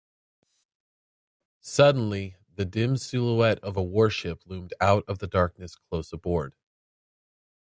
Suddenly, 1.59 2.35
the 2.55 2.65
dim 2.65 2.97
silhouette 2.97 3.59
of 3.63 3.77
a 3.77 3.83
warship 3.83 4.41
loomed 4.47 4.73
out 4.81 5.03
of 5.07 5.19
the 5.19 5.27
darkness 5.27 5.75
close 5.75 6.11
aboard. 6.11 6.55